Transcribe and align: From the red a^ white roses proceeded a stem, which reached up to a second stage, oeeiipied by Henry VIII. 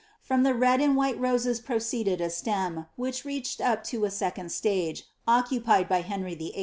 From 0.23 0.41
the 0.41 0.55
red 0.55 0.79
a^ 0.79 0.95
white 0.95 1.19
roses 1.19 1.59
proceeded 1.59 2.21
a 2.21 2.31
stem, 2.31 2.87
which 2.95 3.23
reached 3.23 3.61
up 3.61 3.83
to 3.83 4.03
a 4.03 4.09
second 4.09 4.51
stage, 4.51 5.03
oeeiipied 5.27 5.87
by 5.87 6.01
Henry 6.01 6.33
VIII. 6.33 6.55